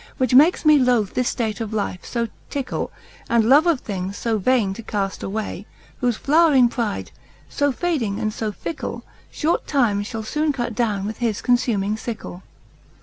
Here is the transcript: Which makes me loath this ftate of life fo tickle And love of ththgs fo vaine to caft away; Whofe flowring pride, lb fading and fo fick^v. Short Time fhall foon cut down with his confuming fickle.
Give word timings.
Which 0.17 0.33
makes 0.33 0.65
me 0.65 0.79
loath 0.79 1.13
this 1.13 1.31
ftate 1.35 1.61
of 1.61 1.73
life 1.75 2.03
fo 2.03 2.27
tickle 2.49 2.91
And 3.29 3.45
love 3.45 3.67
of 3.67 3.83
ththgs 3.83 4.15
fo 4.15 4.39
vaine 4.39 4.73
to 4.73 4.81
caft 4.81 5.21
away; 5.21 5.67
Whofe 6.01 6.17
flowring 6.17 6.69
pride, 6.69 7.11
lb 7.51 7.75
fading 7.75 8.19
and 8.19 8.33
fo 8.33 8.51
fick^v. 8.51 9.03
Short 9.29 9.67
Time 9.67 10.01
fhall 10.01 10.25
foon 10.25 10.53
cut 10.53 10.73
down 10.73 11.05
with 11.05 11.19
his 11.19 11.39
confuming 11.43 11.95
fickle. 11.97 12.41